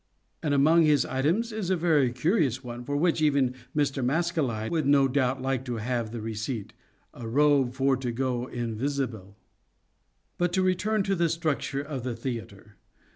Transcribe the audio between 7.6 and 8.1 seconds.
for